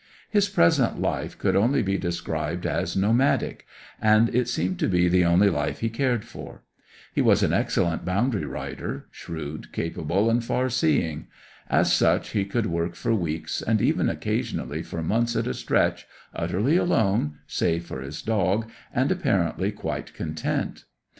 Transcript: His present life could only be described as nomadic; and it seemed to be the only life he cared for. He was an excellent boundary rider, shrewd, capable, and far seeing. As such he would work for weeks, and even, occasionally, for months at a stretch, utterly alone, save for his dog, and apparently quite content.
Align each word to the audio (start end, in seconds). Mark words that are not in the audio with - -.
His 0.31 0.49
present 0.49 0.99
life 0.99 1.37
could 1.37 1.55
only 1.55 1.83
be 1.83 1.95
described 1.95 2.65
as 2.65 2.97
nomadic; 2.97 3.67
and 4.01 4.33
it 4.33 4.47
seemed 4.47 4.79
to 4.79 4.87
be 4.87 5.07
the 5.07 5.23
only 5.23 5.47
life 5.47 5.81
he 5.81 5.91
cared 5.91 6.25
for. 6.25 6.63
He 7.13 7.21
was 7.21 7.43
an 7.43 7.53
excellent 7.53 8.03
boundary 8.03 8.45
rider, 8.45 9.05
shrewd, 9.11 9.71
capable, 9.71 10.27
and 10.27 10.43
far 10.43 10.69
seeing. 10.71 11.27
As 11.69 11.93
such 11.93 12.29
he 12.31 12.49
would 12.51 12.65
work 12.65 12.95
for 12.95 13.13
weeks, 13.13 13.61
and 13.61 13.79
even, 13.79 14.09
occasionally, 14.09 14.81
for 14.81 15.03
months 15.03 15.35
at 15.35 15.45
a 15.45 15.53
stretch, 15.53 16.07
utterly 16.35 16.77
alone, 16.77 17.35
save 17.45 17.85
for 17.85 18.01
his 18.01 18.23
dog, 18.23 18.67
and 18.91 19.11
apparently 19.11 19.71
quite 19.71 20.15
content. 20.15 20.85